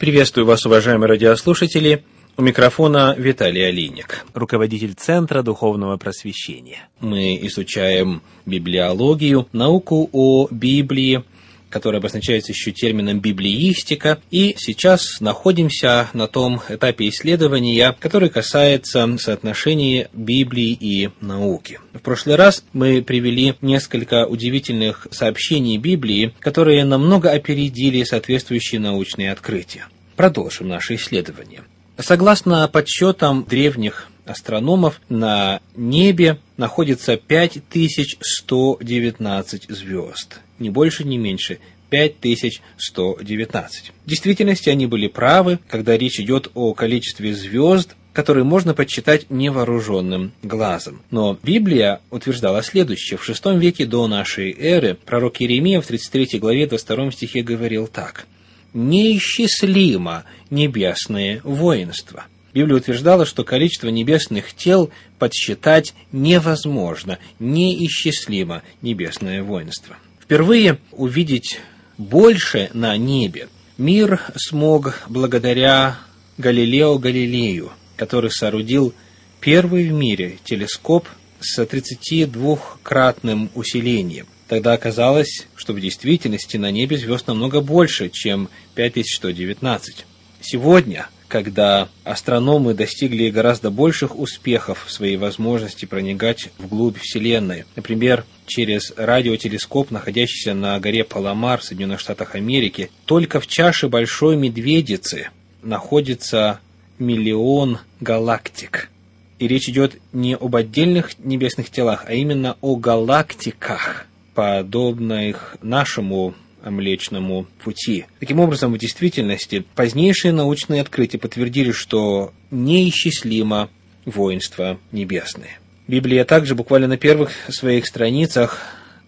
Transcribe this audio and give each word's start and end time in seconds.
Приветствую 0.00 0.46
вас, 0.46 0.64
уважаемые 0.64 1.10
радиослушатели. 1.10 2.02
У 2.38 2.42
микрофона 2.42 3.14
Виталий 3.18 3.68
Алиник, 3.68 4.24
руководитель 4.32 4.94
Центра 4.94 5.42
Духовного 5.42 5.98
Просвещения. 5.98 6.88
Мы 7.00 7.38
изучаем 7.42 8.22
библиологию, 8.46 9.46
науку 9.52 10.08
о 10.14 10.48
Библии, 10.50 11.22
которая 11.70 12.00
обозначается 12.00 12.52
еще 12.52 12.72
термином 12.72 13.20
библиистика, 13.20 14.20
и 14.30 14.54
сейчас 14.58 15.20
находимся 15.20 16.08
на 16.12 16.26
том 16.26 16.60
этапе 16.68 17.08
исследования, 17.08 17.96
который 17.98 18.28
касается 18.28 19.16
соотношения 19.18 20.10
Библии 20.12 20.76
и 20.78 21.08
науки. 21.20 21.80
В 21.92 22.00
прошлый 22.00 22.36
раз 22.36 22.64
мы 22.72 23.02
привели 23.02 23.54
несколько 23.60 24.26
удивительных 24.26 25.06
сообщений 25.10 25.76
Библии, 25.78 26.34
которые 26.40 26.84
намного 26.84 27.30
опередили 27.30 28.04
соответствующие 28.04 28.80
научные 28.80 29.32
открытия. 29.32 29.86
Продолжим 30.16 30.68
наше 30.68 30.94
исследование. 30.96 31.62
Согласно 31.98 32.68
подсчетам 32.68 33.44
древних 33.44 34.08
астрономов, 34.26 35.00
на 35.08 35.60
небе 35.76 36.38
находится 36.56 37.16
5119 37.16 39.66
звезд 39.68 40.40
ни 40.60 40.70
больше, 40.70 41.04
ни 41.04 41.16
меньше, 41.16 41.58
5119. 41.90 43.92
В 44.04 44.08
действительности 44.08 44.70
они 44.70 44.86
были 44.86 45.08
правы, 45.08 45.58
когда 45.68 45.98
речь 45.98 46.20
идет 46.20 46.50
о 46.54 46.74
количестве 46.74 47.34
звезд, 47.34 47.96
которые 48.12 48.44
можно 48.44 48.74
подсчитать 48.74 49.26
невооруженным 49.30 50.32
глазом. 50.42 51.00
Но 51.10 51.38
Библия 51.42 52.00
утверждала 52.10 52.62
следующее. 52.62 53.18
В 53.18 53.28
VI 53.28 53.58
веке 53.58 53.86
до 53.86 54.06
нашей 54.08 54.52
эры 54.52 54.96
пророк 55.04 55.40
Иеремия 55.40 55.80
в 55.80 55.86
33 55.86 56.38
главе 56.38 56.66
22 56.66 57.12
стихе 57.12 57.42
говорил 57.42 57.86
так. 57.86 58.26
«Неисчислимо 58.72 60.24
небесное 60.50 61.40
воинство». 61.44 62.24
Библия 62.52 62.78
утверждала, 62.78 63.26
что 63.26 63.44
количество 63.44 63.88
небесных 63.88 64.54
тел 64.54 64.90
подсчитать 65.20 65.94
невозможно, 66.10 67.20
неисчислимо 67.38 68.62
небесное 68.82 69.44
воинство. 69.44 69.96
Впервые 70.30 70.78
увидеть 70.92 71.58
больше 71.98 72.70
на 72.72 72.96
небе 72.96 73.48
мир 73.78 74.20
смог 74.36 75.00
благодаря 75.08 75.98
Галилео 76.38 76.98
Галилею, 76.98 77.72
который 77.96 78.30
соорудил 78.30 78.94
первый 79.40 79.88
в 79.88 79.92
мире 79.92 80.38
телескоп 80.44 81.08
с 81.40 81.58
32-кратным 81.58 83.50
усилением. 83.56 84.28
Тогда 84.46 84.74
оказалось, 84.74 85.48
что 85.56 85.72
в 85.72 85.80
действительности 85.80 86.56
на 86.58 86.70
небе 86.70 86.96
звезд 86.96 87.26
намного 87.26 87.60
больше, 87.60 88.08
чем 88.08 88.48
5119. 88.76 90.06
Сегодня– 90.42 91.08
когда 91.30 91.88
астрономы 92.04 92.74
достигли 92.74 93.30
гораздо 93.30 93.70
больших 93.70 94.18
успехов 94.18 94.84
в 94.86 94.90
своей 94.90 95.16
возможности 95.16 95.86
проникать 95.86 96.50
вглубь 96.58 96.98
Вселенной. 96.98 97.64
Например, 97.76 98.24
через 98.46 98.92
радиотелескоп, 98.96 99.92
находящийся 99.92 100.54
на 100.54 100.78
горе 100.80 101.04
Паламар 101.04 101.60
в 101.60 101.64
Соединенных 101.64 102.00
Штатах 102.00 102.34
Америки, 102.34 102.90
только 103.06 103.40
в 103.40 103.46
чаше 103.46 103.88
Большой 103.88 104.36
Медведицы 104.36 105.30
находится 105.62 106.60
миллион 106.98 107.78
галактик. 108.00 108.90
И 109.38 109.46
речь 109.46 109.68
идет 109.68 109.98
не 110.12 110.34
об 110.34 110.56
отдельных 110.56 111.18
небесных 111.20 111.70
телах, 111.70 112.04
а 112.08 112.12
именно 112.12 112.56
о 112.60 112.74
галактиках, 112.76 114.06
подобных 114.34 115.56
нашему 115.62 116.34
Млечному 116.64 117.46
пути. 117.62 118.06
Таким 118.18 118.40
образом, 118.40 118.72
в 118.72 118.78
действительности, 118.78 119.64
позднейшие 119.74 120.32
научные 120.32 120.82
открытия 120.82 121.18
подтвердили, 121.18 121.72
что 121.72 122.32
неисчислимо 122.50 123.70
воинство 124.04 124.78
небесное. 124.92 125.58
Библия 125.86 126.24
также 126.24 126.54
буквально 126.54 126.88
на 126.88 126.96
первых 126.96 127.32
своих 127.48 127.86
страницах 127.86 128.58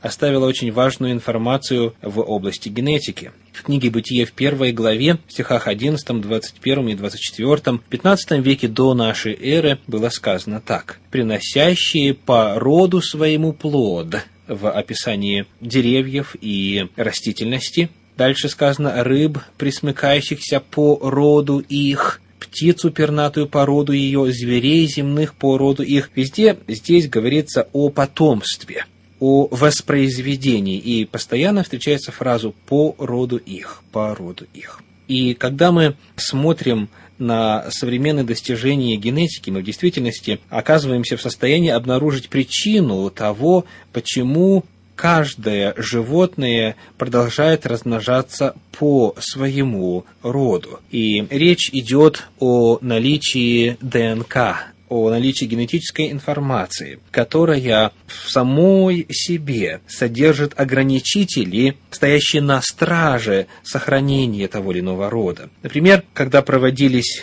оставила 0.02 0.46
очень 0.46 0.72
важную 0.72 1.12
информацию 1.12 1.94
в 2.02 2.20
области 2.20 2.68
генетики. 2.68 3.30
В 3.52 3.62
книге 3.62 3.90
«Бытие» 3.90 4.26
в 4.26 4.32
первой 4.32 4.72
главе, 4.72 5.18
в 5.28 5.32
стихах 5.32 5.68
11, 5.68 6.20
21 6.20 6.88
и 6.88 6.94
24, 6.94 7.76
в 7.76 7.80
15 7.88 8.30
веке 8.40 8.68
до 8.68 8.94
нашей 8.94 9.32
эры 9.34 9.78
было 9.86 10.08
сказано 10.08 10.60
так. 10.60 10.98
«Приносящие 11.10 12.14
по 12.14 12.58
роду 12.58 13.00
своему 13.00 13.52
плод, 13.52 14.16
в 14.54 14.70
описании 14.70 15.46
деревьев 15.60 16.36
и 16.40 16.86
растительности. 16.96 17.90
Дальше 18.16 18.48
сказано 18.48 19.02
«рыб, 19.04 19.38
присмыкающихся 19.56 20.60
по 20.60 20.98
роду 21.02 21.60
их», 21.60 22.20
птицу 22.38 22.90
пернатую 22.90 23.48
по 23.48 23.64
роду 23.64 23.92
ее, 23.92 24.30
зверей 24.30 24.86
земных 24.86 25.34
по 25.34 25.56
роду 25.56 25.82
их. 25.82 26.10
Везде 26.14 26.58
здесь 26.68 27.08
говорится 27.08 27.68
о 27.72 27.88
потомстве, 27.88 28.84
о 29.20 29.48
воспроизведении, 29.50 30.78
и 30.78 31.04
постоянно 31.04 31.62
встречается 31.62 32.12
фразу 32.12 32.54
«по 32.66 32.94
роду 32.98 33.36
их», 33.38 33.82
«по 33.92 34.14
роду 34.14 34.46
их». 34.52 34.80
И 35.08 35.34
когда 35.34 35.72
мы 35.72 35.96
смотрим 36.16 36.88
на 37.22 37.70
современные 37.70 38.24
достижения 38.24 38.96
генетики, 38.96 39.50
мы 39.50 39.60
в 39.60 39.64
действительности 39.64 40.40
оказываемся 40.50 41.16
в 41.16 41.22
состоянии 41.22 41.70
обнаружить 41.70 42.28
причину 42.28 43.08
того, 43.10 43.64
почему 43.92 44.64
каждое 44.96 45.74
животное 45.76 46.76
продолжает 46.98 47.66
размножаться 47.66 48.54
по 48.78 49.14
своему 49.18 50.04
роду. 50.22 50.80
И 50.90 51.26
речь 51.30 51.70
идет 51.72 52.28
о 52.38 52.78
наличии 52.80 53.76
ДНК, 53.80 54.71
о 54.92 55.10
наличии 55.10 55.46
генетической 55.46 56.12
информации, 56.12 57.00
которая 57.10 57.92
в 58.06 58.30
самой 58.30 59.06
себе 59.10 59.80
содержит 59.88 60.52
ограничители, 60.60 61.76
стоящие 61.90 62.42
на 62.42 62.60
страже 62.60 63.46
сохранения 63.62 64.48
того 64.48 64.72
или 64.72 64.80
иного 64.80 65.08
рода. 65.08 65.48
Например, 65.62 66.04
когда 66.12 66.42
проводились 66.42 67.22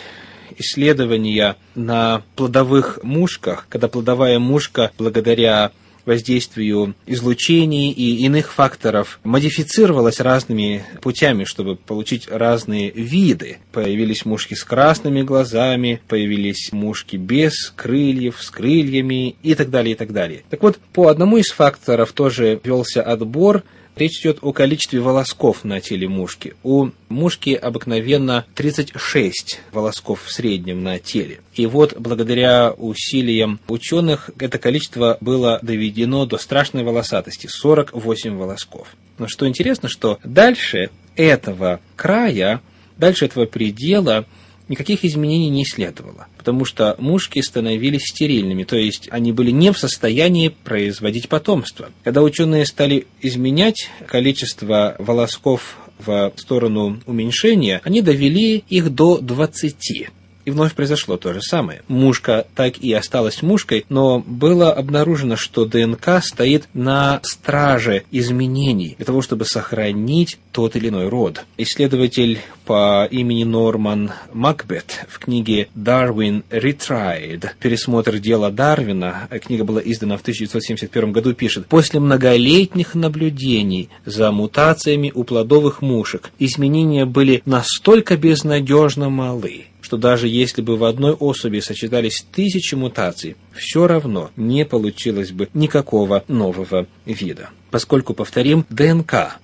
исследования 0.58 1.56
на 1.74 2.22
плодовых 2.36 3.00
мушках, 3.02 3.66
когда 3.68 3.88
плодовая 3.88 4.38
мушка 4.38 4.90
благодаря 4.98 5.72
воздействию 6.06 6.94
излучений 7.06 7.90
и 7.90 8.24
иных 8.24 8.52
факторов 8.52 9.20
модифицировалась 9.24 10.20
разными 10.20 10.84
путями, 11.02 11.44
чтобы 11.44 11.76
получить 11.76 12.28
разные 12.28 12.90
виды. 12.90 13.58
Появились 13.72 14.24
мушки 14.24 14.54
с 14.54 14.64
красными 14.64 15.22
глазами, 15.22 16.00
появились 16.08 16.70
мушки 16.72 17.16
без 17.16 17.72
крыльев, 17.76 18.42
с 18.42 18.50
крыльями 18.50 19.36
и 19.42 19.54
так 19.54 19.70
далее, 19.70 19.92
и 19.92 19.96
так 19.96 20.12
далее. 20.12 20.42
Так 20.50 20.62
вот, 20.62 20.78
по 20.92 21.08
одному 21.08 21.36
из 21.36 21.50
факторов 21.50 22.12
тоже 22.12 22.60
велся 22.64 23.02
отбор– 23.02 23.62
Речь 24.00 24.22
идет 24.22 24.38
о 24.40 24.54
количестве 24.54 24.98
волосков 24.98 25.62
на 25.62 25.78
теле 25.82 26.08
мушки. 26.08 26.54
У 26.62 26.88
мушки 27.10 27.50
обыкновенно 27.50 28.46
36 28.54 29.60
волосков 29.72 30.22
в 30.24 30.32
среднем 30.32 30.82
на 30.82 30.98
теле. 30.98 31.40
И 31.52 31.66
вот 31.66 31.94
благодаря 31.98 32.70
усилиям 32.70 33.60
ученых 33.68 34.30
это 34.38 34.58
количество 34.58 35.18
было 35.20 35.58
доведено 35.60 36.24
до 36.24 36.38
страшной 36.38 36.82
волосатости– 36.82 37.46
48 37.48 38.36
волосков. 38.38 38.88
Но 39.18 39.28
что 39.28 39.46
интересно, 39.46 39.90
что 39.90 40.18
дальше 40.24 40.88
этого 41.14 41.78
края, 41.94 42.62
дальше 42.96 43.26
этого 43.26 43.44
предела– 43.44 44.24
никаких 44.70 45.04
изменений 45.04 45.50
не 45.50 45.66
следовало, 45.66 46.28
потому 46.38 46.64
что 46.64 46.94
мушки 46.98 47.40
становились 47.40 48.06
стерильными, 48.06 48.62
то 48.64 48.76
есть 48.76 49.08
они 49.10 49.32
были 49.32 49.50
не 49.50 49.72
в 49.72 49.78
состоянии 49.78 50.48
производить 50.48 51.28
потомство. 51.28 51.90
Когда 52.04 52.22
ученые 52.22 52.64
стали 52.64 53.06
изменять 53.20 53.90
количество 54.06 54.94
волосков 54.98 55.76
в 55.98 56.32
сторону 56.36 57.00
уменьшения, 57.06 57.80
они 57.84 58.00
довели 58.00 58.64
их 58.68 58.94
до 58.94 59.18
20. 59.18 60.08
И 60.46 60.50
вновь 60.50 60.74
произошло 60.74 61.16
то 61.18 61.34
же 61.34 61.42
самое. 61.42 61.82
Мушка 61.88 62.46
так 62.54 62.78
и 62.78 62.92
осталась 62.92 63.42
мушкой, 63.42 63.84
но 63.88 64.20
было 64.20 64.72
обнаружено, 64.72 65.36
что 65.36 65.66
ДНК 65.66 66.22
стоит 66.22 66.66
на 66.72 67.20
страже 67.22 68.04
изменений 68.10 68.94
для 68.96 69.04
того, 69.04 69.20
чтобы 69.20 69.44
сохранить 69.44 70.38
тот 70.52 70.76
или 70.76 70.88
иной 70.88 71.08
род. 71.08 71.44
Исследователь 71.58 72.38
по 72.70 73.04
имени 73.10 73.42
Норман 73.42 74.12
Макбет 74.32 75.04
в 75.08 75.18
книге 75.18 75.66
«Darwin 75.76 76.44
Retried. 76.50 77.48
Пересмотр 77.58 78.20
дела 78.20 78.52
Дарвина», 78.52 79.26
книга 79.44 79.64
была 79.64 79.80
издана 79.84 80.16
в 80.16 80.20
1971 80.20 81.10
году, 81.10 81.34
пишет, 81.34 81.66
«После 81.66 81.98
многолетних 81.98 82.94
наблюдений 82.94 83.88
за 84.06 84.30
мутациями 84.30 85.10
у 85.12 85.24
плодовых 85.24 85.82
мушек 85.82 86.30
изменения 86.38 87.06
были 87.06 87.42
настолько 87.44 88.16
безнадежно 88.16 89.10
малы, 89.10 89.64
что 89.80 89.96
даже 89.96 90.28
если 90.28 90.62
бы 90.62 90.76
в 90.76 90.84
одной 90.84 91.14
особи 91.14 91.58
сочетались 91.58 92.24
тысячи 92.30 92.76
мутаций, 92.76 93.34
все 93.52 93.88
равно 93.88 94.30
не 94.36 94.64
получилось 94.64 95.32
бы 95.32 95.48
никакого 95.54 96.22
нового 96.28 96.86
вида. 97.04 97.50
Поскольку, 97.72 98.14
повторим, 98.14 98.64
ДНК 98.70 99.40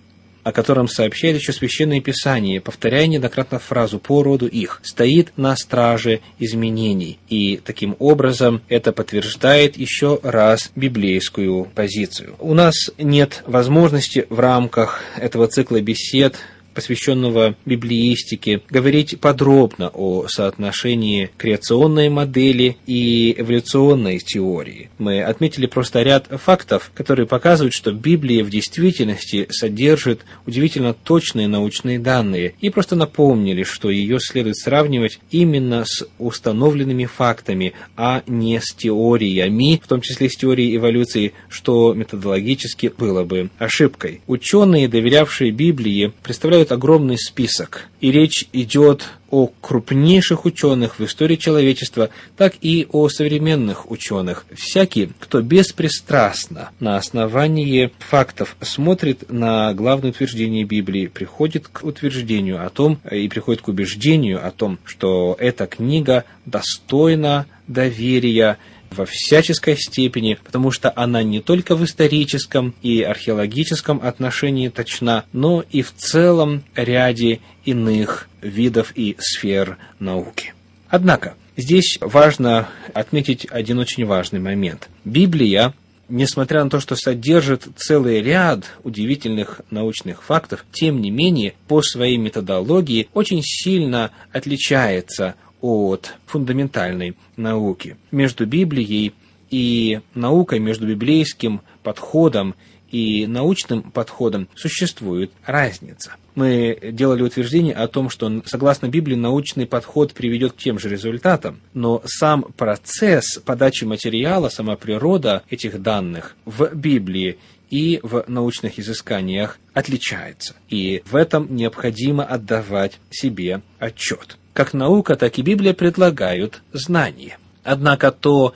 о 0.46 0.52
котором 0.52 0.86
сообщает 0.86 1.36
еще 1.36 1.52
Священное 1.52 2.00
Писание, 2.00 2.60
повторяя 2.60 3.08
неоднократно 3.08 3.58
фразу 3.58 3.98
«по 3.98 4.22
роду 4.22 4.46
их», 4.46 4.80
стоит 4.84 5.32
на 5.36 5.56
страже 5.56 6.20
изменений. 6.38 7.18
И 7.28 7.60
таким 7.64 7.96
образом 7.98 8.62
это 8.68 8.92
подтверждает 8.92 9.76
еще 9.76 10.20
раз 10.22 10.70
библейскую 10.76 11.64
позицию. 11.64 12.36
У 12.38 12.54
нас 12.54 12.92
нет 12.96 13.42
возможности 13.44 14.26
в 14.30 14.38
рамках 14.38 15.02
этого 15.16 15.48
цикла 15.48 15.80
бесед 15.80 16.36
посвященного 16.76 17.56
библиистике, 17.64 18.60
говорить 18.70 19.18
подробно 19.18 19.90
о 19.92 20.28
соотношении 20.28 21.30
креационной 21.38 22.10
модели 22.10 22.76
и 22.86 23.34
эволюционной 23.36 24.18
теории. 24.18 24.90
Мы 24.98 25.22
отметили 25.22 25.66
просто 25.66 26.02
ряд 26.02 26.28
фактов, 26.30 26.92
которые 26.94 27.26
показывают, 27.26 27.72
что 27.72 27.92
Библия 27.92 28.44
в 28.44 28.50
действительности 28.50 29.46
содержит 29.50 30.20
удивительно 30.46 30.92
точные 30.92 31.48
научные 31.48 31.98
данные, 31.98 32.54
и 32.60 32.68
просто 32.68 32.94
напомнили, 32.94 33.62
что 33.62 33.90
ее 33.90 34.18
следует 34.20 34.56
сравнивать 34.56 35.18
именно 35.30 35.84
с 35.86 36.06
установленными 36.18 37.06
фактами, 37.06 37.72
а 37.96 38.22
не 38.26 38.60
с 38.60 38.74
теориями, 38.74 39.80
в 39.82 39.88
том 39.88 40.02
числе 40.02 40.28
с 40.28 40.36
теорией 40.36 40.76
эволюции, 40.76 41.32
что 41.48 41.94
методологически 41.94 42.92
было 42.98 43.24
бы 43.24 43.48
ошибкой. 43.58 44.20
Ученые, 44.26 44.88
доверявшие 44.88 45.52
Библии, 45.52 46.12
представляют 46.22 46.65
представляют 46.66 46.72
огромный 46.72 47.18
список. 47.18 47.88
И 48.00 48.10
речь 48.10 48.48
идет 48.52 49.04
о 49.30 49.48
крупнейших 49.60 50.44
ученых 50.44 50.98
в 50.98 51.04
истории 51.04 51.36
человечества, 51.36 52.10
так 52.36 52.54
и 52.60 52.86
о 52.92 53.08
современных 53.08 53.90
ученых. 53.90 54.46
Всякий, 54.54 55.10
кто 55.18 55.42
беспристрастно 55.42 56.70
на 56.80 56.96
основании 56.96 57.90
фактов 57.98 58.56
смотрит 58.60 59.30
на 59.30 59.74
главное 59.74 60.10
утверждение 60.10 60.64
Библии, 60.64 61.06
приходит 61.06 61.68
к 61.68 61.84
утверждению 61.84 62.64
о 62.64 62.70
том 62.70 62.98
и 63.10 63.28
приходит 63.28 63.62
к 63.62 63.68
убеждению 63.68 64.46
о 64.46 64.50
том, 64.50 64.78
что 64.84 65.36
эта 65.38 65.66
книга 65.66 66.24
достойна 66.44 67.46
доверия 67.66 68.58
во 68.90 69.06
всяческой 69.06 69.76
степени, 69.76 70.38
потому 70.42 70.70
что 70.70 70.92
она 70.94 71.22
не 71.22 71.40
только 71.40 71.76
в 71.76 71.84
историческом 71.84 72.74
и 72.82 73.02
археологическом 73.02 74.00
отношении 74.02 74.68
точна, 74.68 75.24
но 75.32 75.64
и 75.70 75.82
в 75.82 75.94
целом 75.94 76.64
ряде 76.74 77.40
иных 77.64 78.28
видов 78.40 78.92
и 78.94 79.16
сфер 79.18 79.78
науки. 79.98 80.54
Однако, 80.88 81.34
здесь 81.56 81.98
важно 82.00 82.68
отметить 82.94 83.46
один 83.50 83.78
очень 83.78 84.06
важный 84.06 84.40
момент. 84.40 84.88
Библия 85.04 85.74
несмотря 86.08 86.62
на 86.64 86.70
то, 86.70 86.80
что 86.80 86.96
содержит 86.96 87.66
целый 87.76 88.22
ряд 88.22 88.64
удивительных 88.84 89.60
научных 89.70 90.22
фактов, 90.22 90.64
тем 90.72 91.00
не 91.00 91.10
менее, 91.10 91.54
по 91.68 91.82
своей 91.82 92.16
методологии 92.16 93.08
очень 93.12 93.42
сильно 93.42 94.10
отличается 94.32 95.34
от 95.66 96.14
фундаментальной 96.26 97.16
науки. 97.36 97.96
Между 98.10 98.46
Библией 98.46 99.14
и 99.50 100.00
наукой, 100.14 100.58
между 100.58 100.86
библейским 100.86 101.60
подходом 101.82 102.54
и 102.90 103.26
научным 103.26 103.82
подходом 103.82 104.48
существует 104.54 105.32
разница. 105.44 106.12
Мы 106.34 106.78
делали 106.92 107.22
утверждение 107.22 107.74
о 107.74 107.88
том, 107.88 108.10
что 108.10 108.42
согласно 108.44 108.88
Библии 108.88 109.16
научный 109.16 109.66
подход 109.66 110.12
приведет 110.12 110.52
к 110.52 110.56
тем 110.56 110.78
же 110.78 110.88
результатам, 110.88 111.60
но 111.74 112.02
сам 112.04 112.42
процесс 112.42 113.38
подачи 113.44 113.84
материала, 113.84 114.48
сама 114.48 114.76
природа 114.76 115.42
этих 115.50 115.82
данных 115.82 116.36
в 116.44 116.74
Библии 116.74 117.38
и 117.70 118.00
в 118.02 118.24
научных 118.28 118.78
изысканиях 118.78 119.58
отличается. 119.74 120.54
И 120.68 121.02
в 121.06 121.16
этом 121.16 121.54
необходимо 121.54 122.24
отдавать 122.24 122.98
себе 123.10 123.62
отчет. 123.78 124.38
Как 124.56 124.72
наука, 124.72 125.16
так 125.16 125.38
и 125.38 125.42
Библия 125.42 125.74
предлагают 125.74 126.62
знание. 126.72 127.36
Однако 127.62 128.10
то, 128.10 128.54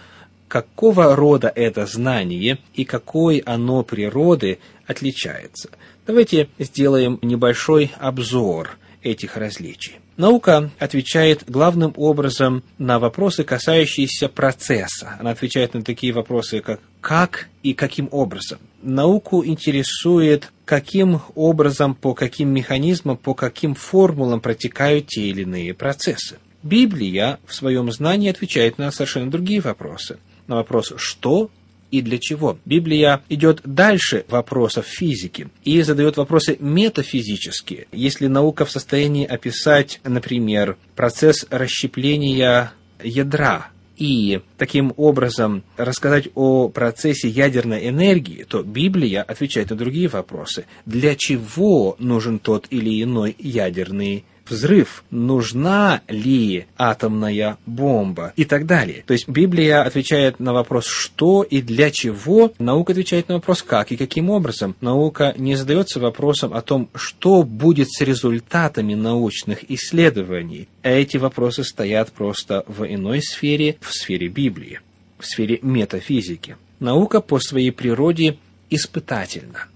какого 0.49 1.14
рода 1.14 1.52
это 1.55 1.85
знание 1.85 2.56
и 2.73 2.87
какой 2.87 3.37
оно 3.44 3.82
природы, 3.82 4.61
отличается. 4.87 5.69
Давайте 6.06 6.49
сделаем 6.58 7.19
небольшой 7.20 7.93
обзор 7.99 8.79
этих 9.02 9.37
различий. 9.37 9.97
Наука 10.21 10.71
отвечает 10.79 11.45
главным 11.47 11.95
образом 11.97 12.63
на 12.77 12.99
вопросы, 12.99 13.43
касающиеся 13.43 14.29
процесса. 14.29 15.17
Она 15.19 15.31
отвечает 15.31 15.73
на 15.73 15.83
такие 15.83 16.13
вопросы, 16.13 16.61
как 16.61 16.81
как 17.01 17.49
и 17.63 17.73
каким 17.73 18.07
образом. 18.11 18.59
Науку 18.83 19.43
интересует, 19.43 20.53
каким 20.67 21.23
образом, 21.35 21.95
по 21.95 22.13
каким 22.13 22.51
механизмам, 22.51 23.17
по 23.17 23.33
каким 23.33 23.75
формулам 23.75 24.43
протекают 24.43 25.07
те 25.07 25.23
или 25.23 25.41
иные 25.41 25.73
процессы. 25.73 26.37
Библия 26.63 27.39
в 27.47 27.55
своем 27.55 27.91
знании 27.91 28.29
отвечает 28.29 28.77
на 28.77 28.91
совершенно 28.91 29.31
другие 29.31 29.63
вопросы. 29.63 30.19
На 30.47 30.57
вопрос 30.57 30.93
«что?», 30.99 31.51
и 31.91 32.03
для 32.03 32.19
чего. 32.19 32.59
Библия 32.65 33.23
идет 33.29 33.61
дальше 33.65 34.25
вопросов 34.29 34.87
физики 34.87 35.49
и 35.65 35.83
задает 35.83 36.17
вопросы 36.17 36.57
метафизические. 36.61 37.87
Если 37.93 38.27
наука 38.27 38.65
в 38.65 38.71
состоянии 38.71 39.27
описать, 39.27 40.01
например, 40.05 40.77
процесс 40.95 41.47
расщепления 41.51 42.73
ядра, 43.03 43.71
и 44.01 44.41
таким 44.57 44.95
образом 44.97 45.63
рассказать 45.77 46.29
о 46.35 46.71
процессе 46.71 47.29
ядерной 47.29 47.87
энергии, 47.87 48.45
то 48.45 48.63
Библия 48.63 49.23
отвечает 49.23 49.69
на 49.69 49.77
другие 49.77 50.09
вопросы. 50.09 50.65
Для 50.87 51.15
чего 51.15 51.97
нужен 51.99 52.39
тот 52.39 52.67
или 52.71 53.03
иной 53.03 53.37
ядерный 53.39 54.25
взрыв, 54.50 55.05
нужна 55.11 56.02
ли 56.08 56.67
атомная 56.76 57.56
бомба 57.67 58.32
и 58.37 58.44
так 58.44 58.67
далее. 58.67 59.05
То 59.06 59.12
есть 59.12 59.29
Библия 59.29 59.82
отвечает 59.82 60.41
на 60.41 60.52
вопрос 60.52 60.87
«что» 60.87 61.43
и 61.43 61.62
«для 61.62 61.91
чего», 61.91 62.52
наука 62.58 62.93
отвечает 62.93 63.29
на 63.29 63.37
вопрос 63.37 63.62
«как» 63.62 63.93
и 63.93 63.97
каким 63.97 64.31
образом. 64.31 64.76
Наука 64.81 65.35
не 65.37 65.55
задается 65.55 66.00
вопросом 66.00 66.55
о 66.55 66.62
том, 66.62 66.88
что 66.94 67.43
будет 67.43 67.88
с 67.91 68.00
результатами 68.00 68.94
научных 68.94 69.70
исследований. 69.70 70.69
Эти 70.82 71.17
вопросы 71.17 71.64
стоят 71.64 72.12
просто 72.12 72.64
в 72.67 72.85
иной 72.85 73.23
сфере, 73.23 73.76
в 73.81 73.93
сфере 73.93 74.29
Библии, 74.29 74.81
в 75.19 75.26
сфере 75.26 75.58
метафизики. 75.62 76.56
Наука 76.79 77.20
по 77.20 77.38
своей 77.38 77.73
природе 77.73 78.38
испытательна. 78.70 79.67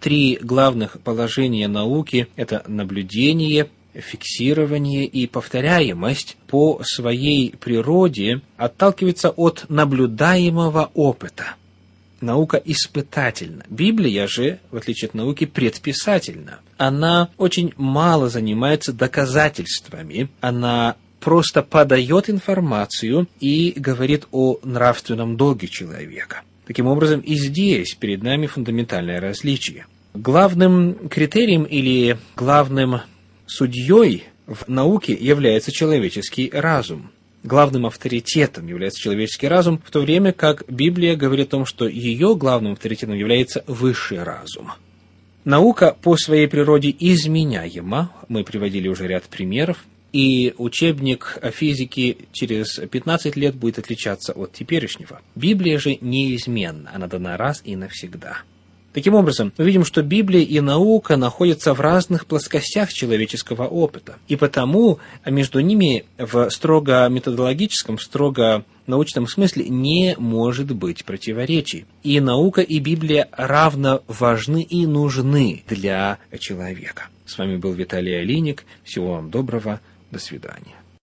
Три 0.00 0.38
главных 0.40 0.98
положения 1.00 1.68
науки– 1.68 2.26
это 2.36 2.64
наблюдение, 2.66 3.68
фиксирование 3.94 5.04
и 5.04 5.26
повторяемость 5.26 6.36
по 6.46 6.80
своей 6.84 7.54
природе 7.56 8.40
отталкивается 8.56 9.30
от 9.30 9.66
наблюдаемого 9.68 10.90
опыта. 10.94 11.56
Наука 12.20 12.60
испытательна. 12.62 13.64
Библия 13.70 14.26
же, 14.26 14.60
в 14.70 14.76
отличие 14.76 15.08
от 15.08 15.14
науки, 15.14 15.46
предписательна. 15.46 16.58
Она 16.76 17.30
очень 17.38 17.72
мало 17.76 18.28
занимается 18.28 18.92
доказательствами. 18.92 20.28
Она 20.40 20.96
просто 21.20 21.62
подает 21.62 22.28
информацию 22.28 23.26
и 23.40 23.72
говорит 23.76 24.26
о 24.32 24.58
нравственном 24.62 25.36
долге 25.36 25.68
человека. 25.68 26.42
Таким 26.66 26.86
образом, 26.86 27.20
и 27.20 27.34
здесь 27.34 27.94
перед 27.94 28.22
нами 28.22 28.46
фундаментальное 28.46 29.20
различие. 29.20 29.86
Главным 30.12 31.08
критерием 31.08 31.64
или 31.64 32.18
главным 32.36 33.00
Судьей 33.52 34.26
в 34.46 34.68
науке 34.68 35.12
является 35.12 35.72
человеческий 35.72 36.50
разум. 36.52 37.10
Главным 37.42 37.84
авторитетом 37.84 38.68
является 38.68 39.00
человеческий 39.00 39.48
разум, 39.48 39.82
в 39.84 39.90
то 39.90 40.02
время 40.02 40.32
как 40.32 40.62
Библия 40.68 41.16
говорит 41.16 41.48
о 41.48 41.50
том, 41.50 41.66
что 41.66 41.88
ее 41.88 42.36
главным 42.36 42.74
авторитетом 42.74 43.16
является 43.16 43.64
высший 43.66 44.22
разум. 44.22 44.70
Наука 45.44 45.96
по 46.00 46.16
своей 46.16 46.46
природе 46.46 46.94
изменяема, 46.96 48.12
мы 48.28 48.44
приводили 48.44 48.86
уже 48.86 49.08
ряд 49.08 49.24
примеров, 49.24 49.84
и 50.12 50.54
учебник 50.56 51.36
о 51.42 51.50
физике 51.50 52.18
через 52.30 52.78
15 52.78 53.34
лет 53.34 53.56
будет 53.56 53.80
отличаться 53.80 54.32
от 54.32 54.52
теперешнего. 54.52 55.22
Библия 55.34 55.80
же 55.80 55.98
неизменна, 56.00 56.92
она 56.94 57.08
дана 57.08 57.36
раз 57.36 57.62
и 57.64 57.74
навсегда. 57.74 58.42
Таким 58.92 59.14
образом, 59.14 59.52
мы 59.56 59.64
видим, 59.64 59.84
что 59.84 60.02
Библия 60.02 60.42
и 60.42 60.60
наука 60.60 61.16
находятся 61.16 61.74
в 61.74 61.80
разных 61.80 62.26
плоскостях 62.26 62.92
человеческого 62.92 63.66
опыта. 63.66 64.16
И 64.26 64.34
потому 64.34 64.98
между 65.24 65.60
ними 65.60 66.04
в 66.18 66.50
строго 66.50 67.08
методологическом, 67.08 67.98
строго 67.98 68.64
научном 68.86 69.28
смысле 69.28 69.68
не 69.68 70.16
может 70.18 70.74
быть 70.74 71.04
противоречий. 71.04 71.86
И 72.02 72.18
наука, 72.20 72.60
и 72.62 72.80
Библия 72.80 73.28
равно 73.32 74.02
важны 74.08 74.62
и 74.62 74.86
нужны 74.86 75.62
для 75.68 76.18
человека. 76.38 77.08
С 77.26 77.38
вами 77.38 77.56
был 77.56 77.72
Виталий 77.72 78.20
Алиник. 78.20 78.64
Всего 78.82 79.12
вам 79.12 79.30
доброго. 79.30 79.80
До 80.10 80.18
свидания. 80.18 80.79